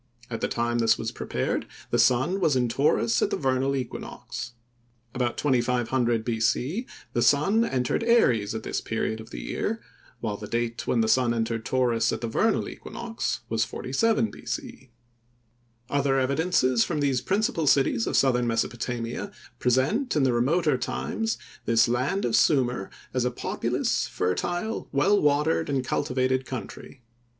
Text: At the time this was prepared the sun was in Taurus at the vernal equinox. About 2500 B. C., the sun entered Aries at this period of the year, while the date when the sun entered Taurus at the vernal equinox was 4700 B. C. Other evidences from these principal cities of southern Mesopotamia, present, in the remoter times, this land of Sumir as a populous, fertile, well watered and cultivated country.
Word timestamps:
At 0.31 0.41
the 0.41 0.47
time 0.47 0.79
this 0.79 0.97
was 0.97 1.11
prepared 1.11 1.67
the 1.91 1.99
sun 1.99 2.39
was 2.39 2.55
in 2.55 2.67
Taurus 2.67 3.21
at 3.21 3.29
the 3.29 3.37
vernal 3.37 3.75
equinox. 3.75 4.53
About 5.13 5.37
2500 5.37 6.25
B. 6.25 6.39
C., 6.39 6.87
the 7.13 7.21
sun 7.21 7.63
entered 7.63 8.01
Aries 8.03 8.55
at 8.55 8.63
this 8.63 8.81
period 8.81 9.19
of 9.21 9.29
the 9.29 9.41
year, 9.41 9.79
while 10.19 10.37
the 10.37 10.47
date 10.47 10.87
when 10.87 11.01
the 11.01 11.07
sun 11.07 11.35
entered 11.35 11.65
Taurus 11.65 12.11
at 12.11 12.21
the 12.21 12.27
vernal 12.27 12.67
equinox 12.67 13.41
was 13.47 13.63
4700 13.63 14.31
B. 14.31 14.45
C. 14.47 14.89
Other 15.87 16.17
evidences 16.19 16.83
from 16.83 16.99
these 16.99 17.21
principal 17.21 17.67
cities 17.67 18.07
of 18.07 18.17
southern 18.17 18.47
Mesopotamia, 18.47 19.31
present, 19.59 20.15
in 20.15 20.23
the 20.23 20.33
remoter 20.33 20.79
times, 20.79 21.37
this 21.65 21.87
land 21.87 22.25
of 22.25 22.35
Sumir 22.35 22.89
as 23.13 23.23
a 23.23 23.29
populous, 23.29 24.07
fertile, 24.07 24.89
well 24.91 25.21
watered 25.21 25.69
and 25.69 25.85
cultivated 25.85 26.43
country. 26.43 27.03